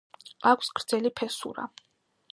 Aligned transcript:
აქვს 0.51 0.71
გრძელი 0.79 1.13
ფესურა. 1.21 1.71